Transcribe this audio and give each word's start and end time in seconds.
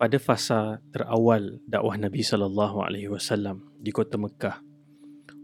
pada 0.00 0.16
fasa 0.16 0.80
terawal 0.88 1.60
dakwah 1.68 2.00
Nabi 2.00 2.24
sallallahu 2.24 2.80
alaihi 2.80 3.12
wasallam 3.12 3.68
di 3.76 3.92
kota 3.92 4.16
Mekah 4.16 4.64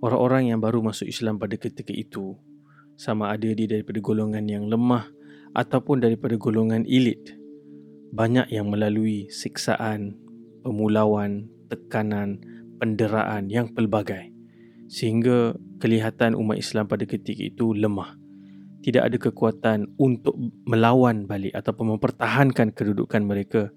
orang-orang 0.00 0.52
yang 0.52 0.60
baru 0.64 0.80
masuk 0.80 1.08
Islam 1.08 1.36
pada 1.36 1.56
ketika 1.56 1.92
itu 1.92 2.36
sama 2.96 3.32
ada 3.32 3.48
dia 3.52 3.68
daripada 3.68 4.00
golongan 4.00 4.48
yang 4.48 4.64
lemah 4.68 5.12
ataupun 5.56 6.04
daripada 6.04 6.36
golongan 6.36 6.84
elit. 6.88 7.36
Banyak 8.12 8.48
yang 8.48 8.72
melalui 8.72 9.28
siksaan 9.28 10.16
pemulauan 10.64 11.48
tekanan 11.68 12.40
penderaan 12.80 13.52
yang 13.52 13.72
pelbagai 13.72 14.32
sehingga 14.86 15.56
kelihatan 15.82 16.38
umat 16.38 16.60
Islam 16.60 16.88
pada 16.88 17.04
ketika 17.04 17.44
itu 17.44 17.76
lemah. 17.76 18.16
Tidak 18.80 19.02
ada 19.02 19.18
kekuatan 19.18 19.98
untuk 19.98 20.38
melawan 20.62 21.26
balik 21.26 21.50
ataupun 21.58 21.98
mempertahankan 21.98 22.70
kedudukan 22.70 23.22
mereka 23.26 23.74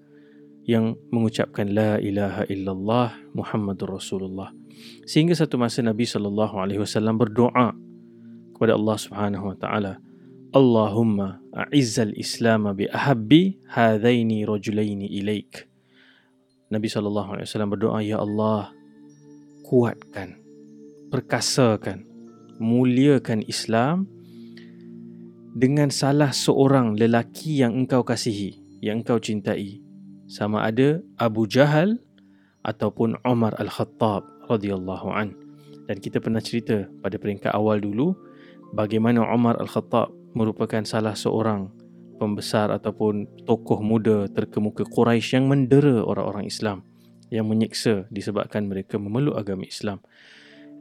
yang 0.68 0.96
mengucapkan 1.08 1.68
la 1.70 1.96
ilaha 2.00 2.44
illallah 2.50 3.16
Muhammadur 3.32 3.96
Rasulullah. 3.96 4.52
Sehingga 5.04 5.36
satu 5.36 5.60
masa 5.60 5.84
Nabi 5.84 6.04
sallallahu 6.08 6.56
alaihi 6.56 6.80
wasallam 6.80 7.20
berdoa 7.20 7.76
kepada 8.56 8.76
Allah 8.76 8.96
Subhanahu 8.96 9.44
wa 9.52 9.56
taala, 9.56 10.00
Allahumma 10.50 11.38
a'izzal 11.54 12.12
Islam 12.18 12.70
bi 12.74 12.88
ahabbi 12.90 13.60
hadaini 13.70 14.44
rajulaini 14.44 15.08
ilaik. 15.20 15.68
Nabi 16.70 16.86
sallallahu 16.86 17.38
alaihi 17.38 17.46
wasallam 17.50 17.70
berdoa, 17.74 17.98
ya 18.02 18.22
Allah, 18.22 18.70
kuatkan, 19.66 20.38
perkasakan, 21.10 22.06
muliakan 22.62 23.42
Islam 23.46 24.06
dengan 25.50 25.90
salah 25.90 26.30
seorang 26.30 26.94
lelaki 26.94 27.58
yang 27.58 27.74
engkau 27.74 28.06
kasihi, 28.06 28.54
yang 28.78 29.02
engkau 29.02 29.18
cintai 29.18 29.89
sama 30.30 30.62
ada 30.62 31.02
Abu 31.18 31.50
Jahal 31.50 31.98
ataupun 32.62 33.18
Umar 33.26 33.58
Al-Khattab 33.58 34.46
radhiyallahu 34.46 35.10
an. 35.10 35.34
Dan 35.90 35.98
kita 35.98 36.22
pernah 36.22 36.38
cerita 36.38 36.86
pada 37.02 37.18
peringkat 37.18 37.50
awal 37.50 37.82
dulu 37.82 38.14
bagaimana 38.78 39.26
Umar 39.26 39.58
Al-Khattab 39.58 40.14
merupakan 40.38 40.86
salah 40.86 41.18
seorang 41.18 41.66
pembesar 42.22 42.70
ataupun 42.70 43.26
tokoh 43.42 43.82
muda 43.82 44.30
terkemuka 44.30 44.86
Quraisy 44.86 45.42
yang 45.42 45.50
mendera 45.50 46.06
orang-orang 46.06 46.46
Islam 46.46 46.86
yang 47.34 47.50
menyiksa 47.50 48.06
disebabkan 48.14 48.70
mereka 48.70 49.02
memeluk 49.02 49.34
agama 49.34 49.66
Islam. 49.66 49.98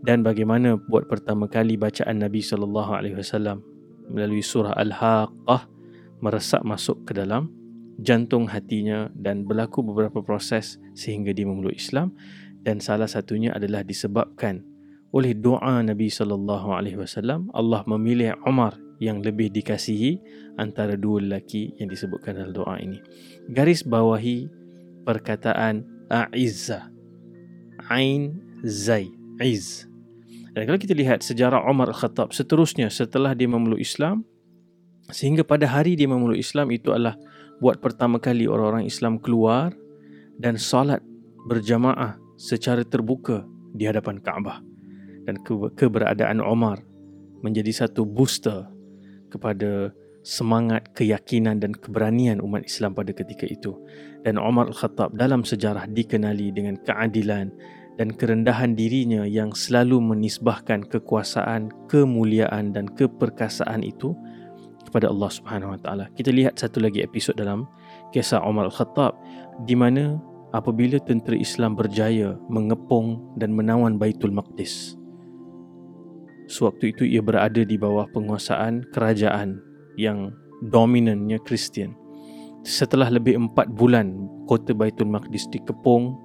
Dan 0.05 0.21
bagaimana 0.21 0.77
buat 0.77 1.09
pertama 1.09 1.49
kali 1.49 1.73
bacaan 1.73 2.21
Nabi 2.21 2.45
sallallahu 2.45 2.91
alaihi 2.93 3.17
wasallam 3.17 3.65
melalui 4.13 4.45
surah 4.45 4.77
Al-Haqqah 4.77 5.65
meresap 6.21 6.61
masuk 6.61 7.09
ke 7.09 7.17
dalam 7.17 7.58
jantung 7.99 8.47
hatinya 8.47 9.11
dan 9.15 9.43
berlaku 9.43 9.83
beberapa 9.83 10.23
proses 10.23 10.79
sehingga 10.95 11.35
dia 11.35 11.45
memeluk 11.47 11.75
Islam 11.75 12.15
dan 12.63 12.79
salah 12.83 13.07
satunya 13.07 13.51
adalah 13.55 13.83
disebabkan 13.83 14.63
oleh 15.09 15.33
doa 15.33 15.81
Nabi 15.81 16.11
sallallahu 16.11 16.69
alaihi 16.75 16.99
wasallam 16.99 17.49
Allah 17.55 17.81
memilih 17.89 18.37
Umar 18.45 18.77
yang 18.99 19.23
lebih 19.23 19.49
dikasihi 19.49 20.19
antara 20.59 20.99
dua 20.99 21.23
lelaki 21.23 21.71
yang 21.79 21.87
disebutkan 21.87 22.35
dalam 22.35 22.51
doa 22.51 22.75
ini. 22.77 22.99
Garis 23.47 23.81
bawahi 23.87 24.51
perkataan 25.07 25.87
A'izza. 26.11 26.91
Ain 27.87 28.35
Zai. 28.67 29.07
Iz. 29.39 29.87
Dan 30.51 30.67
kalau 30.67 30.75
kita 30.75 30.91
lihat 30.91 31.23
sejarah 31.23 31.63
Umar 31.63 31.87
Al-Khattab 31.95 32.35
seterusnya 32.35 32.91
setelah 32.91 33.31
dia 33.31 33.47
memeluk 33.47 33.79
Islam 33.79 34.27
sehingga 35.09 35.47
pada 35.47 35.65
hari 35.65 35.95
dia 35.95 36.11
memeluk 36.11 36.35
Islam 36.35 36.69
itu 36.75 36.91
adalah 36.91 37.15
buat 37.59 37.83
pertama 37.83 38.17
kali 38.19 38.47
orang-orang 38.47 38.87
Islam 38.87 39.19
keluar 39.19 39.75
dan 40.39 40.55
salat 40.55 41.03
berjamaah 41.47 42.15
secara 42.39 42.87
terbuka 42.87 43.43
di 43.75 43.83
hadapan 43.83 44.19
Kaabah 44.19 44.63
dan 45.27 45.35
ke- 45.43 45.71
keberadaan 45.75 46.39
Omar 46.39 46.79
menjadi 47.43 47.85
satu 47.85 48.07
booster 48.07 48.67
kepada 49.27 49.91
semangat, 50.23 50.91
keyakinan 50.95 51.63
dan 51.63 51.71
keberanian 51.71 52.43
umat 52.43 52.67
Islam 52.67 52.95
pada 52.95 53.15
ketika 53.15 53.47
itu. 53.47 53.75
Dan 54.23 54.35
Omar 54.35 54.67
Al-Khattab 54.71 55.15
dalam 55.15 55.47
sejarah 55.47 55.87
dikenali 55.87 56.51
dengan 56.51 56.75
keadilan 56.83 57.51
dan 57.95 58.15
kerendahan 58.15 58.75
dirinya 58.75 59.23
yang 59.27 59.51
selalu 59.51 59.99
menisbahkan 59.99 60.87
kekuasaan, 60.87 61.71
kemuliaan 61.91 62.71
dan 62.71 62.87
keperkasaan 62.87 63.83
itu 63.83 64.15
kepada 64.89 65.13
Allah 65.13 65.29
Subhanahu 65.29 65.77
Wa 65.77 65.79
Taala. 65.85 66.05
Kita 66.17 66.33
lihat 66.33 66.57
satu 66.57 66.81
lagi 66.81 67.05
episod 67.05 67.37
dalam 67.37 67.69
kisah 68.09 68.41
Umar 68.41 68.73
Al-Khattab 68.73 69.13
di 69.69 69.77
mana 69.77 70.17
apabila 70.49 70.97
tentera 70.97 71.37
Islam 71.37 71.77
berjaya 71.77 72.33
mengepung 72.49 73.37
dan 73.37 73.53
menawan 73.53 74.01
Baitul 74.01 74.33
Maqdis. 74.33 74.97
Sewaktu 76.49 76.97
itu 76.97 77.03
ia 77.05 77.21
berada 77.21 77.61
di 77.61 77.77
bawah 77.77 78.09
penguasaan 78.09 78.89
kerajaan 78.89 79.61
yang 80.01 80.33
dominannya 80.65 81.37
Kristian. 81.45 81.93
Setelah 82.65 83.13
lebih 83.13 83.37
empat 83.37 83.69
bulan 83.69 84.25
kota 84.49 84.73
Baitul 84.73 85.13
Maqdis 85.13 85.45
dikepung 85.53 86.17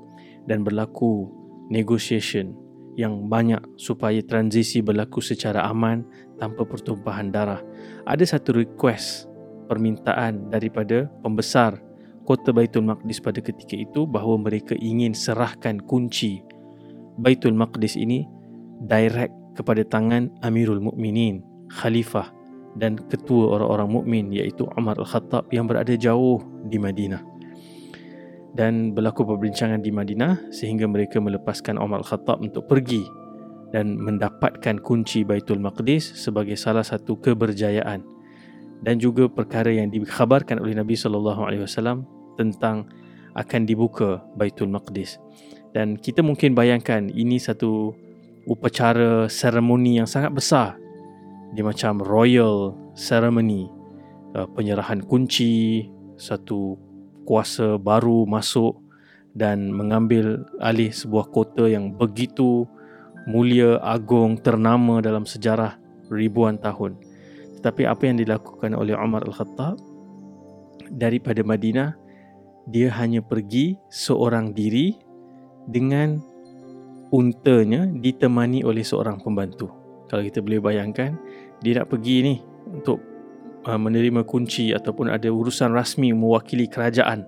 dan 0.49 0.65
berlaku 0.65 1.29
negotiation 1.69 2.64
yang 2.95 3.27
banyak 3.27 3.61
supaya 3.75 4.23
transisi 4.23 4.81
berlaku 4.81 5.19
secara 5.19 5.67
aman 5.67 6.07
tanpa 6.39 6.63
pertumpahan 6.63 7.31
darah. 7.35 7.61
Ada 8.07 8.39
satu 8.39 8.55
request 8.55 9.27
permintaan 9.67 10.51
daripada 10.53 11.11
pembesar 11.25 11.81
kota 12.25 12.55
Baitul 12.55 12.87
Maqdis 12.87 13.21
pada 13.21 13.43
ketika 13.43 13.75
itu 13.77 14.07
bahawa 14.07 14.41
mereka 14.41 14.79
ingin 14.79 15.13
serahkan 15.13 15.83
kunci 15.85 16.41
Baitul 17.19 17.55
Maqdis 17.55 17.99
ini 17.99 18.27
direct 18.87 19.35
kepada 19.55 19.87
tangan 19.87 20.31
Amirul 20.43 20.83
Mukminin, 20.83 21.43
Khalifah 21.71 22.31
dan 22.75 22.99
ketua 22.99 23.55
orang-orang 23.55 23.91
mukmin 23.91 24.25
iaitu 24.35 24.67
Umar 24.75 24.99
Al-Khattab 24.99 25.47
yang 25.55 25.71
berada 25.71 25.95
jauh 25.95 26.43
di 26.67 26.75
Madinah 26.75 27.34
dan 28.55 28.95
berlaku 28.95 29.27
perbincangan 29.27 29.83
di 29.83 29.91
Madinah 29.91 30.55
sehingga 30.55 30.87
mereka 30.87 31.19
melepaskan 31.19 31.77
Umar 31.77 32.07
Al-Khattab 32.07 32.39
untuk 32.39 32.71
pergi 32.71 33.03
dan 33.75 33.99
mendapatkan 33.99 34.79
kunci 34.79 35.27
Baitul 35.27 35.59
Maqdis 35.59 36.15
sebagai 36.15 36.55
salah 36.55 36.87
satu 36.87 37.19
keberjayaan 37.19 38.07
dan 38.87 38.95
juga 39.03 39.27
perkara 39.27 39.75
yang 39.75 39.91
dikhabarkan 39.91 40.63
oleh 40.63 40.79
Nabi 40.79 40.95
sallallahu 40.95 41.43
alaihi 41.43 41.67
wasallam 41.67 42.07
tentang 42.39 42.87
akan 43.35 43.67
dibuka 43.67 44.23
Baitul 44.39 44.71
Maqdis. 44.71 45.19
Dan 45.75 45.99
kita 45.99 46.23
mungkin 46.23 46.55
bayangkan 46.55 47.11
ini 47.11 47.43
satu 47.43 47.91
upacara 48.47 49.27
seremoni 49.27 49.99
yang 49.99 50.07
sangat 50.07 50.31
besar. 50.31 50.79
Dia 51.51 51.67
macam 51.67 51.99
royal 51.99 52.79
ceremony, 52.95 53.67
uh, 54.39 54.47
penyerahan 54.55 55.03
kunci, 55.03 55.91
satu 56.15 56.79
kuasa 57.25 57.81
baru 57.81 58.29
masuk 58.29 58.79
dan 59.35 59.75
mengambil 59.75 60.47
alih 60.63 60.95
sebuah 60.95 61.29
kota 61.35 61.67
yang 61.67 61.91
begitu 61.91 62.69
mulia, 63.27 63.81
agung, 63.83 64.39
ternama 64.39 65.01
dalam 65.01 65.27
sejarah 65.27 65.81
ribuan 66.13 66.61
tahun. 66.61 67.01
Tetapi 67.61 67.83
apa 67.89 68.03
yang 68.05 68.21
dilakukan 68.21 68.77
oleh 68.77 68.93
Umar 68.95 69.25
Al-Khattab 69.25 69.81
daripada 70.93 71.41
Madinah, 71.41 71.97
dia 72.69 72.93
hanya 73.01 73.25
pergi 73.25 73.77
seorang 73.89 74.53
diri 74.53 74.97
dengan 75.65 76.21
untanya 77.13 77.89
ditemani 77.89 78.65
oleh 78.65 78.85
seorang 78.85 79.21
pembantu. 79.21 79.73
Kalau 80.13 80.21
kita 80.21 80.45
boleh 80.45 80.61
bayangkan, 80.61 81.17
dia 81.65 81.81
nak 81.81 81.89
pergi 81.89 82.17
ni 82.21 82.35
untuk 82.69 83.01
uh, 83.67 83.81
menerima 83.81 84.25
kunci 84.25 84.73
ataupun 84.73 85.13
ada 85.13 85.29
urusan 85.29 85.73
rasmi 85.73 86.13
mewakili 86.13 86.69
kerajaan. 86.69 87.25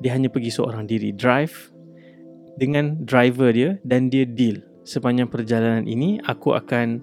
Dia 0.00 0.16
hanya 0.16 0.32
pergi 0.32 0.52
seorang 0.52 0.88
diri 0.88 1.12
drive 1.12 1.72
dengan 2.56 2.96
driver 3.04 3.52
dia 3.52 3.76
dan 3.84 4.08
dia 4.08 4.24
deal 4.24 4.70
sepanjang 4.90 5.28
perjalanan 5.28 5.84
ini 5.84 6.18
aku 6.24 6.56
akan 6.56 6.98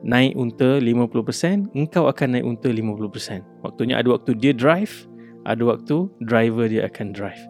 naik 0.00 0.32
unta 0.32 0.80
50%, 0.80 1.76
engkau 1.76 2.08
akan 2.08 2.28
naik 2.38 2.46
unta 2.46 2.72
50%. 2.72 3.44
Waktunya 3.60 4.00
ada 4.00 4.08
waktu 4.16 4.32
dia 4.32 4.56
drive, 4.56 5.04
ada 5.44 5.60
waktu 5.60 6.08
driver 6.24 6.64
dia 6.64 6.88
akan 6.88 7.12
drive. 7.12 7.40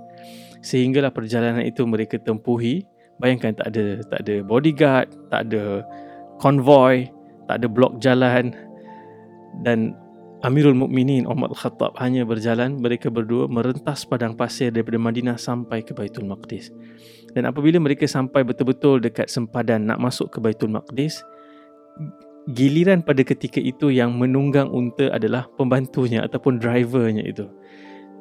Sehinggalah 0.60 1.14
perjalanan 1.14 1.62
itu 1.62 1.86
mereka 1.86 2.18
tempuhi, 2.18 2.82
bayangkan 3.22 3.54
tak 3.54 3.70
ada 3.70 4.02
tak 4.10 4.18
ada 4.26 4.34
bodyguard, 4.42 5.08
tak 5.30 5.40
ada 5.48 5.86
konvoy, 6.42 7.06
tak 7.46 7.62
ada 7.62 7.66
blok 7.70 8.02
jalan 8.02 8.50
dan 9.62 9.94
Amirul 10.40 10.72
Mukminin 10.72 11.28
Umar 11.28 11.52
Al-Khattab 11.52 12.00
hanya 12.00 12.24
berjalan 12.24 12.80
mereka 12.80 13.12
berdua 13.12 13.44
merentas 13.44 14.08
padang 14.08 14.32
pasir 14.32 14.72
daripada 14.72 14.96
Madinah 14.96 15.36
sampai 15.36 15.84
ke 15.84 15.92
Baitul 15.92 16.24
Maqdis. 16.24 16.72
Dan 17.36 17.44
apabila 17.44 17.76
mereka 17.76 18.08
sampai 18.08 18.40
betul-betul 18.40 19.04
dekat 19.04 19.28
sempadan 19.28 19.84
nak 19.84 20.00
masuk 20.00 20.32
ke 20.32 20.40
Baitul 20.40 20.72
Maqdis, 20.72 21.20
giliran 22.56 23.04
pada 23.04 23.20
ketika 23.20 23.60
itu 23.60 23.92
yang 23.92 24.16
menunggang 24.16 24.72
unta 24.72 25.12
adalah 25.12 25.44
pembantunya 25.60 26.24
ataupun 26.24 26.56
drivernya 26.56 27.20
itu. 27.20 27.44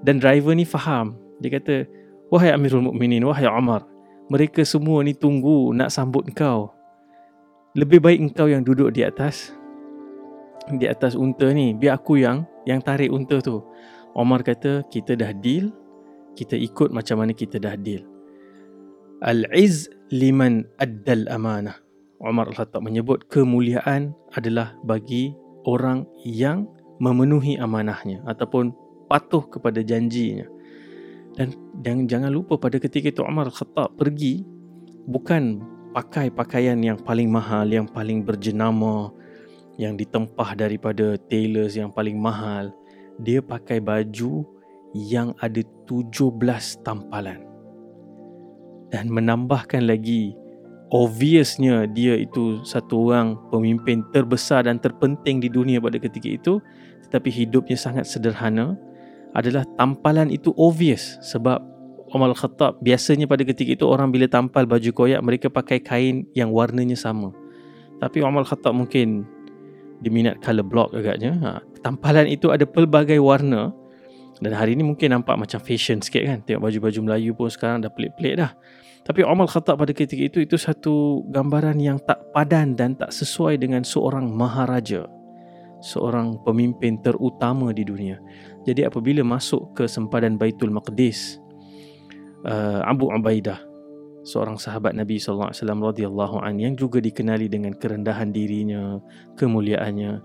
Dan 0.03 0.19
driver 0.19 0.51
ni 0.51 0.67
faham. 0.67 1.15
Dia 1.39 1.55
kata, 1.55 1.87
Wahai 2.27 2.51
Amirul 2.51 2.83
Mukminin, 2.83 3.23
wahai 3.23 3.47
Umar, 3.47 3.87
mereka 4.27 4.67
semua 4.67 5.07
ni 5.07 5.15
tunggu 5.15 5.71
nak 5.71 5.87
sambut 5.87 6.27
kau. 6.35 6.75
Lebih 7.79 8.03
baik 8.03 8.19
engkau 8.19 8.51
yang 8.51 8.67
duduk 8.67 8.91
di 8.91 9.07
atas 9.07 9.55
di 10.77 10.85
atas 10.85 11.17
unta 11.17 11.49
ni, 11.49 11.73
biar 11.73 11.97
aku 11.97 12.21
yang 12.21 12.45
yang 12.69 12.83
tarik 12.83 13.09
unta 13.09 13.41
tu. 13.41 13.63
Omar 14.13 14.43
kata, 14.45 14.85
kita 14.91 15.17
dah 15.17 15.33
deal, 15.33 15.73
kita 16.37 16.53
ikut 16.53 16.93
macam 16.93 17.23
mana 17.23 17.33
kita 17.33 17.57
dah 17.57 17.73
deal. 17.79 18.05
Al-iz 19.25 19.89
liman 20.13 20.65
addal 20.77 21.25
amanah. 21.31 21.77
Umar 22.19 22.51
Al-Khattab 22.51 22.83
menyebut 22.83 23.31
kemuliaan 23.31 24.11
adalah 24.35 24.75
bagi 24.83 25.31
orang 25.63 26.03
yang 26.27 26.67
memenuhi 26.99 27.55
amanahnya 27.55 28.19
ataupun 28.27 28.75
patuh 29.07 29.47
kepada 29.47 29.79
janjinya. 29.79 30.43
Dan, 31.39 31.55
dan 31.79 32.03
jangan 32.11 32.35
lupa 32.35 32.59
pada 32.59 32.75
ketika 32.75 33.07
itu 33.07 33.23
Umar 33.23 33.47
Al-Khattab 33.47 33.95
pergi 33.95 34.43
bukan 35.07 35.63
pakai 35.95 36.27
pakaian 36.29 36.77
yang 36.83 36.99
paling 36.99 37.31
mahal, 37.31 37.65
yang 37.71 37.87
paling 37.87 38.27
berjenama, 38.27 39.15
yang 39.79 39.95
ditempah 39.95 40.59
daripada 40.59 41.15
tailors 41.31 41.79
yang 41.79 41.87
paling 41.87 42.19
mahal. 42.19 42.75
Dia 43.23 43.39
pakai 43.39 43.79
baju 43.79 44.43
yang 44.91 45.31
ada 45.39 45.63
17 45.87 46.35
tampalan. 46.83 47.39
Dan 48.91 49.07
menambahkan 49.07 49.87
lagi 49.87 50.35
obviousnya 50.89 51.85
dia 51.85 52.17
itu 52.17 52.61
satu 52.65 53.09
orang 53.09 53.37
pemimpin 53.53 54.01
terbesar 54.09 54.65
dan 54.65 54.81
terpenting 54.81 55.37
di 55.37 55.49
dunia 55.49 55.77
pada 55.77 56.01
ketika 56.01 56.25
itu 56.25 56.57
tetapi 57.07 57.29
hidupnya 57.29 57.77
sangat 57.77 58.09
sederhana 58.09 58.73
adalah 59.37 59.61
tampalan 59.77 60.33
itu 60.33 60.49
obvious 60.57 61.21
sebab 61.21 61.61
Umar 62.09 62.33
Khattab 62.33 62.81
biasanya 62.81 63.29
pada 63.29 63.45
ketika 63.45 63.77
itu 63.77 63.85
orang 63.85 64.09
bila 64.09 64.25
tampal 64.25 64.65
baju 64.65 64.89
koyak 64.89 65.21
mereka 65.21 65.47
pakai 65.53 65.77
kain 65.77 66.25
yang 66.33 66.49
warnanya 66.49 66.97
sama 66.97 67.29
tapi 68.01 68.25
Umar 68.25 68.49
Khattab 68.49 68.73
mungkin 68.73 69.29
diminat 70.01 70.39
color 70.39 70.65
block 70.65 70.89
agaknya. 70.95 71.35
Ha, 71.43 71.49
tampalan 71.83 72.27
itu 72.27 72.51
ada 72.51 72.63
pelbagai 72.63 73.19
warna. 73.19 73.71
Dan 74.39 74.55
hari 74.55 74.79
ini 74.79 74.87
mungkin 74.87 75.11
nampak 75.11 75.35
macam 75.35 75.59
fashion 75.59 75.99
sikit 75.99 76.23
kan. 76.23 76.39
Tengok 76.47 76.63
baju-baju 76.63 76.99
Melayu 77.03 77.31
pun 77.35 77.51
sekarang 77.51 77.83
dah 77.83 77.91
pelik-pelik 77.91 78.39
dah. 78.39 78.51
Tapi 79.03 79.25
Umar 79.27 79.51
Khattab 79.51 79.79
pada 79.79 79.91
ketika 79.91 80.21
itu 80.21 80.39
itu 80.43 80.55
satu 80.55 81.25
gambaran 81.31 81.79
yang 81.79 81.99
tak 81.99 82.19
padan 82.31 82.75
dan 82.75 82.95
tak 82.95 83.11
sesuai 83.11 83.59
dengan 83.59 83.83
seorang 83.83 84.31
maharaja. 84.31 85.07
Seorang 85.79 86.43
pemimpin 86.43 86.99
terutama 86.99 87.71
di 87.71 87.87
dunia. 87.87 88.19
Jadi 88.67 88.83
apabila 88.83 89.23
masuk 89.23 89.75
ke 89.75 89.87
sempadan 89.87 90.35
Baitul 90.35 90.71
Maqdis 90.75 91.39
uh, 92.43 92.83
Abu 92.83 93.07
Ubaidah 93.07 93.68
seorang 94.23 94.59
sahabat 94.59 94.95
Nabi 94.95 95.17
sallallahu 95.17 95.51
alaihi 95.51 95.61
wasallam 95.63 95.81
radhiyallahu 95.83 96.35
an 96.43 96.55
yang 96.59 96.73
juga 96.75 96.99
dikenali 96.99 97.47
dengan 97.47 97.75
kerendahan 97.75 98.31
dirinya, 98.31 98.99
kemuliaannya 99.39 100.21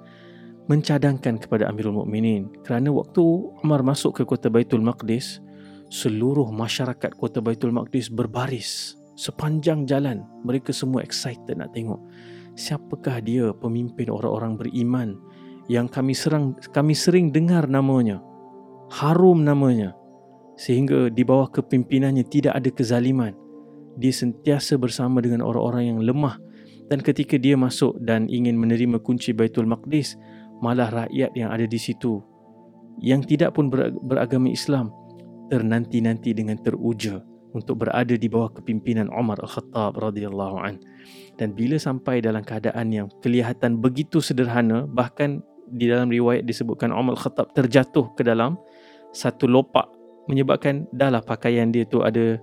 mencadangkan 0.66 1.38
kepada 1.38 1.68
Amirul 1.68 2.00
Mukminin. 2.00 2.48
Kerana 2.64 2.88
waktu 2.90 3.22
Umar 3.60 3.84
masuk 3.84 4.18
ke 4.18 4.22
kota 4.24 4.48
Baitul 4.48 4.80
Maqdis 4.80 5.44
seluruh 5.92 6.48
masyarakat 6.50 7.12
kota 7.14 7.44
Baitul 7.44 7.70
Maqdis 7.70 8.08
berbaris 8.08 8.96
sepanjang 9.14 9.84
jalan. 9.84 10.24
Mereka 10.42 10.72
semua 10.72 11.04
excited 11.04 11.54
nak 11.60 11.76
tengok 11.76 12.00
siapakah 12.54 13.18
dia 13.18 13.50
pemimpin 13.58 14.10
orang-orang 14.10 14.54
beriman 14.54 15.18
yang 15.66 15.90
kami 15.90 16.14
serang 16.14 16.54
kami 16.70 16.94
sering 16.94 17.34
dengar 17.34 17.66
namanya 17.66 18.22
harum 18.94 19.42
namanya 19.42 19.94
sehingga 20.54 21.10
di 21.10 21.26
bawah 21.26 21.50
kepimpinannya 21.50 22.22
tidak 22.30 22.54
ada 22.54 22.70
kezaliman 22.70 23.34
dia 23.98 24.12
sentiasa 24.14 24.78
bersama 24.78 25.22
dengan 25.22 25.42
orang-orang 25.42 25.94
yang 25.94 26.00
lemah. 26.02 26.38
Dan 26.84 27.00
ketika 27.00 27.40
dia 27.40 27.56
masuk 27.56 27.96
dan 28.04 28.28
ingin 28.28 28.60
menerima 28.60 29.00
kunci 29.00 29.32
Baitul 29.32 29.64
Maqdis 29.64 30.20
malah 30.60 30.92
rakyat 30.92 31.32
yang 31.32 31.48
ada 31.48 31.64
di 31.64 31.80
situ 31.80 32.20
yang 33.02 33.24
tidak 33.24 33.58
pun 33.58 33.72
beragama 34.04 34.52
Islam 34.52 34.92
ternanti-nanti 35.50 36.30
dengan 36.36 36.60
teruja 36.60 37.24
untuk 37.54 37.86
berada 37.86 38.14
di 38.18 38.26
bawah 38.26 38.50
kepimpinan 38.50 39.10
Umar 39.14 39.38
Al-Khattab 39.42 39.98
radhiyallahu 39.98 40.56
an. 40.58 40.78
Dan 41.38 41.54
bila 41.54 41.78
sampai 41.78 42.22
dalam 42.22 42.42
keadaan 42.42 42.90
yang 42.90 43.06
kelihatan 43.22 43.78
begitu 43.78 44.18
sederhana 44.18 44.86
bahkan 44.90 45.42
di 45.70 45.90
dalam 45.90 46.10
riwayat 46.10 46.46
disebutkan 46.46 46.90
Umar 46.90 47.18
Al-Khattab 47.18 47.54
terjatuh 47.54 48.14
ke 48.14 48.22
dalam 48.26 48.58
satu 49.14 49.46
lopak 49.46 49.86
menyebabkan 50.26 50.90
dahlah 50.90 51.22
pakaian 51.22 51.70
dia 51.70 51.86
tu 51.86 52.02
ada 52.02 52.38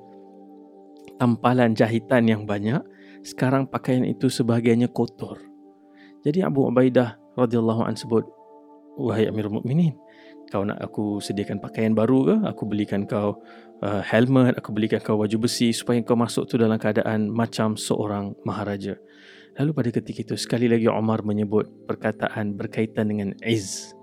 tampalan 1.22 1.78
jahitan 1.78 2.26
yang 2.26 2.50
banyak, 2.50 2.82
sekarang 3.22 3.70
pakaian 3.70 4.02
itu 4.02 4.26
sebahagiannya 4.26 4.90
kotor. 4.90 5.38
Jadi 6.26 6.42
Abu 6.42 6.66
Ubaidah 6.66 7.22
radhiyallahu 7.38 7.86
an 7.86 7.94
sebut, 7.94 8.26
"Wahai 8.98 9.30
Amirul 9.30 9.62
Mukminin, 9.62 9.94
kau 10.50 10.66
nak 10.66 10.82
aku 10.82 11.22
sediakan 11.22 11.62
pakaian 11.62 11.94
baru 11.94 12.26
ke? 12.26 12.36
Aku 12.50 12.66
belikan 12.66 13.06
kau 13.06 13.38
uh, 13.86 14.02
helmet, 14.02 14.58
aku 14.58 14.74
belikan 14.74 14.98
kau 14.98 15.22
baju 15.22 15.46
besi 15.46 15.70
supaya 15.70 16.02
kau 16.02 16.18
masuk 16.18 16.50
tu 16.50 16.58
dalam 16.58 16.82
keadaan 16.82 17.30
macam 17.30 17.78
seorang 17.78 18.34
maharaja." 18.42 18.98
Lalu 19.62 19.72
pada 19.78 19.90
ketika 19.94 20.20
itu 20.26 20.36
sekali 20.42 20.66
lagi 20.66 20.90
Omar 20.90 21.22
menyebut 21.22 21.70
perkataan 21.86 22.58
berkaitan 22.58 23.14
dengan 23.14 23.30
iz 23.46 23.94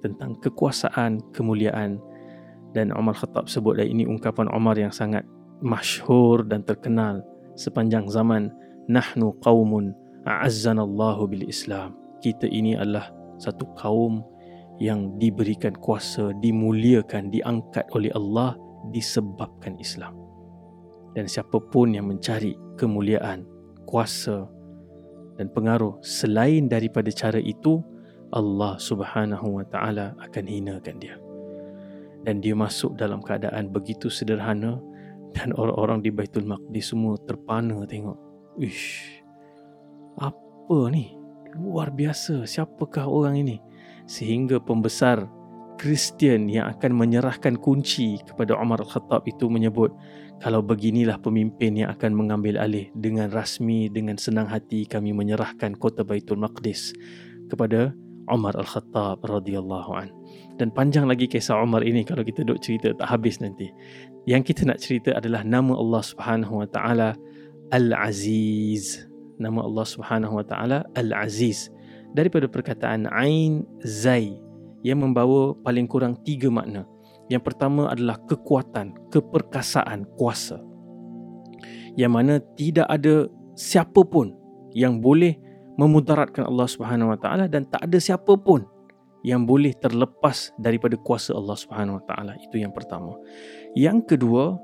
tentang 0.00 0.40
kekuasaan, 0.40 1.20
kemuliaan 1.36 2.00
dan 2.72 2.94
Omar 2.96 3.12
Khattab 3.18 3.50
sebut 3.50 3.76
ini 3.76 4.08
ungkapan 4.08 4.48
Omar 4.48 4.78
yang 4.78 4.94
sangat 4.94 5.26
masyhur 5.62 6.42
dan 6.44 6.66
terkenal 6.66 7.22
sepanjang 7.54 8.10
zaman 8.10 8.50
nahnu 8.90 9.32
qaumun 9.40 9.94
a'azzanallahu 10.26 11.30
bil 11.30 11.46
Islam. 11.46 11.94
Kita 12.22 12.50
ini 12.50 12.74
adalah 12.74 13.10
satu 13.38 13.66
kaum 13.78 14.22
yang 14.82 15.18
diberikan 15.18 15.74
kuasa 15.78 16.34
dimuliakan 16.42 17.30
diangkat 17.30 17.86
oleh 17.94 18.10
Allah 18.14 18.58
disebabkan 18.90 19.78
Islam. 19.78 20.18
Dan 21.14 21.28
siapapun 21.30 21.94
yang 21.94 22.08
mencari 22.10 22.56
kemuliaan 22.74 23.46
kuasa 23.86 24.48
dan 25.36 25.50
pengaruh 25.52 26.00
selain 26.00 26.66
daripada 26.66 27.12
cara 27.12 27.38
itu 27.38 27.82
Allah 28.32 28.80
Subhanahu 28.80 29.60
wa 29.60 29.64
taala 29.68 30.16
akan 30.18 30.44
hinakan 30.48 30.96
dia. 30.96 31.20
Dan 32.22 32.38
dia 32.38 32.54
masuk 32.54 32.94
dalam 32.96 33.20
keadaan 33.20 33.68
begitu 33.68 34.08
sederhana 34.08 34.78
dan 35.32 35.56
orang-orang 35.56 36.04
di 36.04 36.10
Baitul 36.12 36.44
Maqdis 36.44 36.92
semua 36.92 37.16
terpana 37.24 37.84
tengok. 37.88 38.16
Ish, 38.60 39.24
apa 40.20 40.78
ni? 40.92 41.16
Luar 41.56 41.92
biasa. 41.92 42.44
Siapakah 42.44 43.08
orang 43.08 43.40
ini? 43.40 43.56
Sehingga 44.08 44.60
pembesar 44.60 45.28
Kristian 45.80 46.46
yang 46.46 46.70
akan 46.70 46.94
menyerahkan 46.94 47.58
kunci 47.58 48.20
kepada 48.22 48.54
Umar 48.54 48.84
Al-Khattab 48.84 49.26
itu 49.26 49.50
menyebut 49.50 49.90
kalau 50.38 50.62
beginilah 50.62 51.18
pemimpin 51.18 51.74
yang 51.74 51.90
akan 51.90 52.14
mengambil 52.14 52.60
alih 52.60 52.86
dengan 52.94 53.32
rasmi, 53.32 53.90
dengan 53.90 54.14
senang 54.14 54.46
hati 54.46 54.86
kami 54.86 55.10
menyerahkan 55.10 55.74
kota 55.74 56.06
Baitul 56.06 56.38
Maqdis 56.38 56.94
kepada 57.50 57.96
Umar 58.30 58.54
Al-Khattab 58.54 59.26
radhiyallahu 59.26 59.90
an. 59.96 60.08
Dan 60.62 60.70
panjang 60.70 61.10
lagi 61.10 61.26
kisah 61.26 61.58
Umar 61.58 61.82
ini 61.82 62.06
kalau 62.06 62.22
kita 62.22 62.46
duk 62.46 62.62
cerita 62.62 62.94
tak 62.94 63.10
habis 63.10 63.42
nanti. 63.42 63.74
Yang 64.30 64.54
kita 64.54 64.70
nak 64.70 64.78
cerita 64.78 65.10
adalah 65.10 65.42
nama 65.42 65.74
Allah 65.74 65.98
Subhanahu 66.06 66.62
wa 66.62 66.68
taala 66.70 67.18
Al-Aziz. 67.74 69.10
Nama 69.42 69.58
Allah 69.58 69.82
Subhanahu 69.82 70.38
wa 70.38 70.46
taala 70.46 70.86
Al-Aziz. 70.94 71.66
Daripada 72.14 72.46
perkataan 72.46 73.10
Ain 73.10 73.66
Zai 73.82 74.38
yang 74.86 75.02
membawa 75.02 75.50
paling 75.66 75.90
kurang 75.90 76.14
tiga 76.22 76.46
makna. 76.46 76.86
Yang 77.26 77.42
pertama 77.42 77.90
adalah 77.90 78.22
kekuatan, 78.30 79.10
keperkasaan, 79.10 80.06
kuasa. 80.14 80.62
Yang 81.98 82.12
mana 82.14 82.34
tidak 82.54 82.86
ada 82.86 83.26
siapa 83.58 84.06
pun 84.06 84.30
yang 84.78 85.02
boleh 85.02 85.34
memudaratkan 85.74 86.46
Allah 86.46 86.70
Subhanahu 86.70 87.10
Wa 87.10 87.18
Taala 87.18 87.50
dan 87.50 87.66
tak 87.66 87.82
ada 87.82 87.98
siapa 87.98 88.38
pun 88.38 88.62
yang 89.22 89.46
boleh 89.46 89.70
terlepas 89.78 90.50
daripada 90.58 90.98
kuasa 90.98 91.34
Allah 91.34 91.54
Subhanahu 91.54 92.02
Wa 92.02 92.04
Taala 92.10 92.34
itu 92.42 92.58
yang 92.58 92.74
pertama. 92.74 93.14
Yang 93.78 94.14
kedua, 94.14 94.58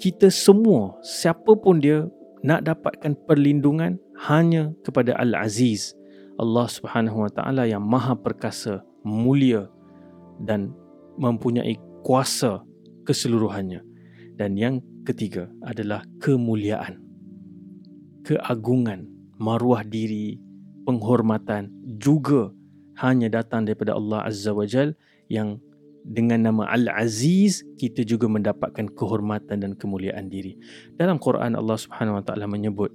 kita 0.00 0.32
semua 0.32 0.96
siapa 1.04 1.52
pun 1.60 1.78
dia 1.78 2.08
nak 2.40 2.64
dapatkan 2.64 3.12
perlindungan 3.28 4.00
hanya 4.24 4.72
kepada 4.80 5.12
Al 5.20 5.36
Aziz 5.36 5.92
Allah 6.40 6.66
Subhanahu 6.72 7.28
Wa 7.28 7.30
Taala 7.36 7.68
yang 7.68 7.84
maha 7.84 8.16
perkasa, 8.16 8.80
mulia 9.04 9.68
dan 10.40 10.72
mempunyai 11.20 11.76
kuasa 12.00 12.64
keseluruhannya. 13.04 13.84
Dan 14.40 14.56
yang 14.56 14.80
ketiga 15.04 15.52
adalah 15.60 16.00
kemuliaan, 16.16 16.96
keagungan, 18.24 19.04
maruah 19.36 19.84
diri, 19.84 20.40
penghormatan 20.88 21.68
juga 22.00 22.48
hanya 23.00 23.32
datang 23.32 23.64
daripada 23.64 23.96
Allah 23.96 24.28
Azza 24.28 24.52
wa 24.52 24.68
Jal 24.68 24.92
yang 25.32 25.60
dengan 26.04 26.48
nama 26.48 26.64
Al-Aziz 26.72 27.64
kita 27.76 28.04
juga 28.08 28.24
mendapatkan 28.28 28.88
kehormatan 28.96 29.60
dan 29.60 29.72
kemuliaan 29.76 30.32
diri. 30.32 30.56
Dalam 30.96 31.20
Quran 31.20 31.56
Allah 31.56 31.76
Subhanahu 31.76 32.20
Wa 32.20 32.24
Taala 32.24 32.48
menyebut 32.48 32.92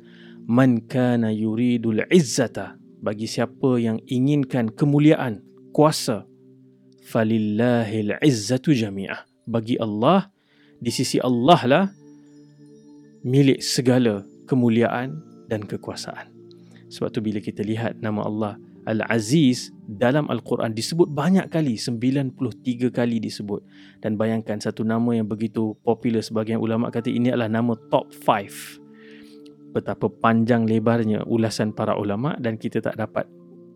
man 0.49 0.81
kana 0.85 1.29
yuridul 1.29 2.01
izzata 2.09 2.77
bagi 3.01 3.29
siapa 3.29 3.77
yang 3.77 4.01
inginkan 4.09 4.73
kemuliaan, 4.73 5.45
kuasa 5.69 6.25
falillahil 7.05 8.17
izzatu 8.25 8.73
jami'ah. 8.73 9.29
Bagi 9.45 9.77
Allah 9.77 10.33
di 10.81 10.89
sisi 10.89 11.21
Allah 11.21 11.61
lah 11.69 11.85
milik 13.21 13.61
segala 13.61 14.25
kemuliaan 14.49 15.21
dan 15.45 15.61
kekuasaan. 15.65 16.33
Sebab 16.89 17.09
tu 17.13 17.21
bila 17.21 17.37
kita 17.41 17.61
lihat 17.61 18.01
nama 18.01 18.25
Allah 18.25 18.53
Al-Aziz 18.85 19.73
dalam 19.85 20.29
Al-Quran 20.29 20.73
disebut 20.73 21.09
banyak 21.09 21.49
kali, 21.49 21.73
93 21.77 22.93
kali 22.93 23.17
disebut. 23.17 23.65
Dan 24.01 24.13
bayangkan 24.13 24.61
satu 24.61 24.85
nama 24.85 25.17
yang 25.17 25.25
begitu 25.25 25.73
popular 25.81 26.21
sebagian 26.21 26.61
ulama 26.61 26.93
kata 26.93 27.09
ini 27.09 27.33
adalah 27.33 27.49
nama 27.49 27.73
top 27.89 28.13
5. 28.13 29.73
Betapa 29.73 30.07
panjang 30.07 30.69
lebarnya 30.69 31.25
ulasan 31.25 31.73
para 31.73 31.97
ulama 31.97 32.37
dan 32.37 32.55
kita 32.61 32.79
tak 32.79 32.95
dapat 32.95 33.25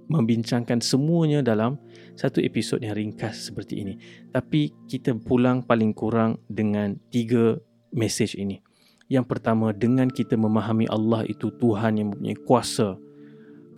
membincangkan 0.09 0.81
semuanya 0.81 1.45
dalam 1.45 1.77
satu 2.17 2.41
episod 2.41 2.81
yang 2.81 2.97
ringkas 2.97 3.49
seperti 3.49 3.85
ini. 3.85 3.93
Tapi 4.33 4.73
kita 4.89 5.13
pulang 5.17 5.65
paling 5.65 5.93
kurang 5.93 6.41
dengan 6.49 6.97
tiga 7.13 7.57
message 7.93 8.37
ini. 8.37 8.61
Yang 9.09 9.25
pertama, 9.25 9.73
dengan 9.73 10.05
kita 10.05 10.37
memahami 10.37 10.85
Allah 10.85 11.25
itu 11.25 11.49
Tuhan 11.57 11.97
yang 11.97 12.13
mempunyai 12.13 12.37
kuasa, 12.45 12.93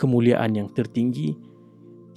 kemuliaan 0.02 0.58
yang 0.58 0.74
tertinggi 0.74 1.38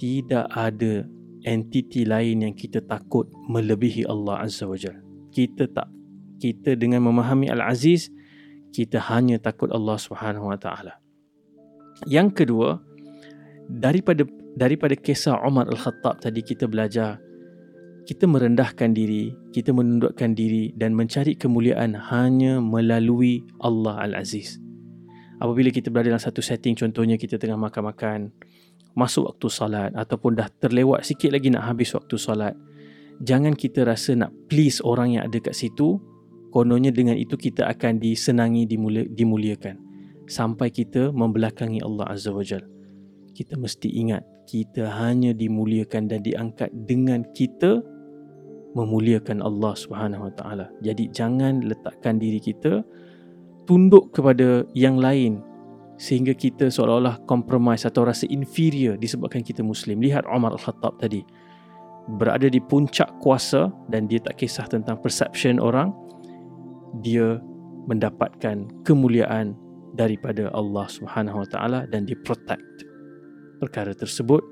tidak 0.01 0.49
ada 0.49 1.05
entiti 1.45 2.01
lain 2.03 2.41
yang 2.49 2.57
kita 2.57 2.81
takut 2.89 3.29
melebihi 3.45 4.09
Allah 4.09 4.41
Azza 4.49 4.65
wa 4.65 4.73
Jal. 4.73 4.97
Kita 5.29 5.69
tak 5.69 5.93
kita 6.41 6.73
dengan 6.73 7.05
memahami 7.05 7.47
Al-Aziz 7.53 8.09
kita 8.73 8.99
hanya 9.07 9.39
takut 9.39 9.71
Allah 9.71 9.95
Subhanahu 9.95 10.51
wa 10.51 10.57
taala. 10.57 10.99
Yang 12.09 12.43
kedua 12.43 12.81
daripada 13.69 14.25
daripada 14.57 14.97
kisah 14.97 15.37
Umar 15.45 15.69
Al-Khattab 15.69 16.25
tadi 16.25 16.41
kita 16.41 16.65
belajar 16.65 17.21
kita 18.05 18.29
merendahkan 18.29 18.93
diri, 18.93 19.33
kita 19.49 19.73
menundukkan 19.73 20.37
diri 20.37 20.69
dan 20.77 20.93
mencari 20.93 21.33
kemuliaan 21.33 21.97
hanya 21.97 22.61
melalui 22.61 23.41
Allah 23.63 23.97
Al-Aziz 24.05 24.64
apabila 25.41 25.69
kita 25.71 25.91
berada 25.91 26.15
dalam 26.15 26.23
satu 26.23 26.39
setting 26.39 26.75
contohnya 26.75 27.19
kita 27.19 27.35
tengah 27.35 27.59
makan-makan 27.59 28.31
masuk 28.95 29.27
waktu 29.27 29.47
solat 29.51 29.91
ataupun 29.91 30.39
dah 30.39 30.47
terlewat 30.61 31.03
sikit 31.03 31.35
lagi 31.35 31.51
nak 31.51 31.67
habis 31.67 31.91
waktu 31.91 32.15
solat 32.15 32.55
jangan 33.23 33.55
kita 33.55 33.87
rasa 33.87 34.17
nak 34.17 34.31
please 34.51 34.83
orang 34.83 35.15
yang 35.15 35.23
ada 35.27 35.37
kat 35.39 35.55
situ. 35.55 36.01
Kononnya 36.51 36.91
dengan 36.95 37.19
itu 37.19 37.35
kita 37.35 37.67
akan 37.67 37.99
disenangi 37.99 38.63
dimuli- 38.63 39.11
dimuliakan. 39.11 39.75
Sampai 40.25 40.71
kita 40.71 41.11
membelakangi 41.11 41.83
Allah 41.83 42.07
Azza 42.15 42.31
wa 42.31 42.41
Jal. 42.41 42.63
Kita 43.35 43.59
mesti 43.59 43.91
ingat 43.91 44.23
kita 44.47 44.87
hanya 45.03 45.35
dimuliakan 45.35 46.07
dan 46.07 46.23
diangkat 46.23 46.71
dengan 46.87 47.27
kita 47.35 47.83
memuliakan 48.71 49.43
Allah 49.43 49.73
Subhanahu 49.75 50.31
Wa 50.31 50.33
Taala. 50.39 50.65
Jadi 50.79 51.11
jangan 51.11 51.59
letakkan 51.67 52.15
diri 52.23 52.39
kita 52.39 52.87
tunduk 53.65 54.13
kepada 54.13 54.63
yang 54.77 54.97
lain 54.97 55.41
sehingga 55.95 56.35
kita 56.35 56.67
seolah-olah 56.67 57.23
compromise 57.25 57.87
atau 57.87 58.03
rasa 58.03 58.27
inferior 58.27 58.99
disebabkan 58.99 59.41
kita 59.41 59.63
Muslim. 59.63 60.03
Lihat 60.03 60.27
Umar 60.27 60.53
Al-Khattab 60.55 60.99
tadi 60.99 61.23
berada 62.19 62.45
di 62.45 62.61
puncak 62.61 63.09
kuasa 63.23 63.71
dan 63.89 64.05
dia 64.05 64.21
tak 64.21 64.37
kisah 64.39 64.67
tentang 64.69 64.99
perception 64.99 65.57
orang. 65.57 65.95
Dia 67.03 67.39
mendapatkan 67.87 68.83
kemuliaan 68.83 69.55
daripada 69.95 70.51
Allah 70.51 70.87
Subhanahu 70.91 71.43
Wa 71.43 71.47
Taala 71.47 71.79
dan 71.87 72.03
dia 72.03 72.19
protect 72.23 72.63
perkara 73.63 73.95
tersebut 73.95 74.43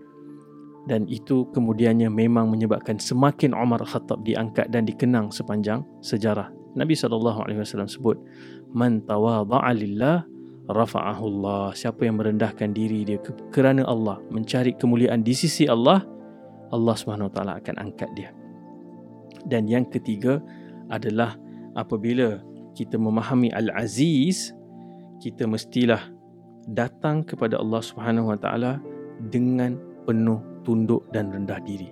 dan 0.88 1.08
itu 1.08 1.48
kemudiannya 1.56 2.12
memang 2.12 2.52
menyebabkan 2.52 3.00
semakin 3.00 3.56
Umar 3.56 3.84
Al-Khattab 3.84 4.24
diangkat 4.28 4.72
dan 4.72 4.84
dikenang 4.84 5.32
sepanjang 5.32 5.84
sejarah. 6.04 6.52
Nabi 6.74 6.98
SAW 6.98 7.46
sebut 7.86 8.18
man 8.74 9.06
tawadha'a 9.06 9.72
lillah 9.78 10.26
rafa'ahu 10.68 11.24
Allah. 11.30 11.72
Siapa 11.78 12.04
yang 12.04 12.20
merendahkan 12.20 12.74
diri 12.74 13.06
dia 13.08 13.22
kerana 13.54 13.86
Allah 13.88 14.20
mencari 14.34 14.76
kemuliaan 14.76 15.22
di 15.22 15.34
sisi 15.36 15.70
Allah 15.70 16.04
Allah 16.74 16.96
Subhanahu 16.98 17.30
Wa 17.30 17.34
Taala 17.40 17.54
akan 17.62 17.76
angkat 17.80 18.10
dia. 18.18 18.34
Dan 19.46 19.70
yang 19.70 19.86
ketiga 19.88 20.42
adalah 20.90 21.38
apabila 21.78 22.42
kita 22.74 22.98
memahami 22.98 23.54
al-aziz 23.54 24.56
kita 25.22 25.46
mestilah 25.46 26.10
datang 26.68 27.22
kepada 27.24 27.60
Allah 27.62 27.82
Subhanahu 27.84 28.34
Wa 28.34 28.38
Taala 28.42 28.72
dengan 29.30 29.78
penuh 30.04 30.42
tunduk 30.64 31.06
dan 31.12 31.30
rendah 31.32 31.60
diri. 31.64 31.92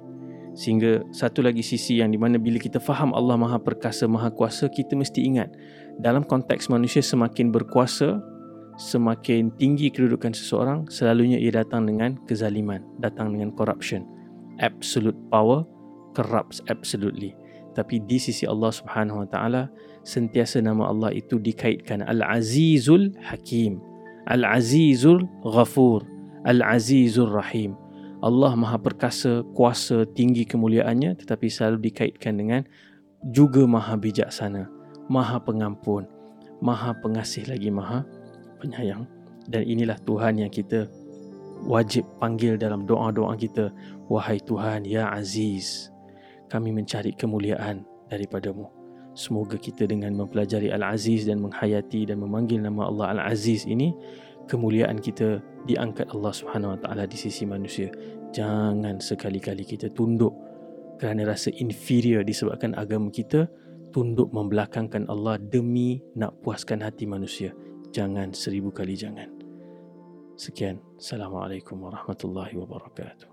Sehingga 0.52 1.00
satu 1.16 1.40
lagi 1.40 1.64
sisi 1.64 2.04
yang 2.04 2.12
di 2.12 2.20
mana 2.20 2.36
bila 2.36 2.60
kita 2.60 2.76
faham 2.84 3.16
Allah 3.16 3.40
Maha 3.40 3.56
Perkasa 3.56 4.04
Maha 4.04 4.36
Kuasa 4.36 4.68
kita 4.68 5.00
mesti 5.00 5.24
ingat 5.24 5.48
dalam 6.02 6.26
konteks 6.26 6.66
manusia 6.74 7.06
semakin 7.06 7.54
berkuasa, 7.54 8.18
semakin 8.82 9.54
tinggi 9.62 9.94
kedudukan 9.94 10.34
seseorang, 10.34 10.90
selalunya 10.90 11.38
ia 11.38 11.54
datang 11.54 11.86
dengan 11.86 12.18
kezaliman, 12.26 12.82
datang 12.98 13.38
dengan 13.38 13.54
corruption. 13.54 14.02
Absolute 14.58 15.18
power 15.30 15.62
corrupts 16.18 16.66
absolutely. 16.74 17.38
Tapi 17.78 18.02
di 18.04 18.18
sisi 18.18 18.50
Allah 18.50 18.74
Subhanahu 18.74 19.24
Wa 19.24 19.28
Taala 19.30 19.64
sentiasa 20.02 20.60
nama 20.60 20.90
Allah 20.90 21.14
itu 21.14 21.38
dikaitkan 21.38 22.02
Al-Azizul 22.04 23.14
Hakim, 23.22 23.80
Al-Azizul 24.28 25.24
Ghafur, 25.46 26.02
Al-Azizul 26.50 27.30
Rahim. 27.30 27.78
Allah 28.22 28.54
Maha 28.54 28.78
Perkasa, 28.78 29.42
kuasa, 29.58 30.06
tinggi 30.18 30.46
kemuliaannya 30.46 31.26
tetapi 31.26 31.50
selalu 31.50 31.90
dikaitkan 31.90 32.38
dengan 32.38 32.62
juga 33.34 33.66
Maha 33.66 33.98
Bijaksana 33.98 34.81
maha 35.12 35.44
pengampun, 35.44 36.08
maha 36.64 36.96
pengasih 37.04 37.44
lagi 37.52 37.68
maha 37.68 38.08
penyayang. 38.64 39.04
Dan 39.44 39.68
inilah 39.68 40.00
Tuhan 40.08 40.40
yang 40.40 40.48
kita 40.48 40.88
wajib 41.68 42.08
panggil 42.24 42.56
dalam 42.56 42.88
doa-doa 42.88 43.36
kita. 43.36 43.76
Wahai 44.08 44.40
Tuhan, 44.40 44.88
Ya 44.88 45.12
Aziz, 45.12 45.92
kami 46.48 46.72
mencari 46.72 47.12
kemuliaan 47.12 47.84
daripadamu. 48.08 48.72
Semoga 49.12 49.60
kita 49.60 49.84
dengan 49.84 50.16
mempelajari 50.16 50.72
Al-Aziz 50.72 51.28
dan 51.28 51.44
menghayati 51.44 52.08
dan 52.08 52.24
memanggil 52.24 52.64
nama 52.64 52.88
Allah 52.88 53.20
Al-Aziz 53.20 53.68
ini, 53.68 53.92
kemuliaan 54.48 55.04
kita 55.04 55.44
diangkat 55.68 56.08
Allah 56.16 56.32
Subhanahu 56.32 56.76
Wa 56.76 56.80
Taala 56.88 57.04
di 57.04 57.20
sisi 57.20 57.44
manusia. 57.44 57.92
Jangan 58.32 59.04
sekali-kali 59.04 59.68
kita 59.68 59.92
tunduk 59.92 60.32
kerana 60.96 61.28
rasa 61.28 61.52
inferior 61.60 62.24
disebabkan 62.24 62.72
agama 62.80 63.12
kita 63.12 63.52
tunduk 63.92 64.32
membelakangkan 64.32 65.06
Allah 65.12 65.38
demi 65.38 66.00
nak 66.16 66.40
puaskan 66.42 66.82
hati 66.82 67.06
manusia. 67.06 67.52
Jangan 67.92 68.32
seribu 68.32 68.72
kali 68.72 68.96
jangan. 68.96 69.28
Sekian. 70.40 70.80
Assalamualaikum 70.96 71.76
warahmatullahi 71.76 72.56
wabarakatuh. 72.56 73.31